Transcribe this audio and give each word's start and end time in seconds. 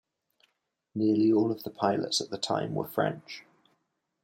Nearly 0.95 1.31
all 1.31 1.51
of 1.51 1.61
the 1.61 1.69
pilots 1.69 2.21
at 2.21 2.31
the 2.31 2.39
time 2.39 2.73
were 2.73 2.87
French. 2.87 3.43